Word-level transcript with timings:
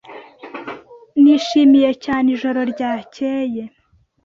Nishimiye 1.21 1.91
cyane 2.03 2.27
ijoro 2.35 2.59
ryakeye. 2.71 3.63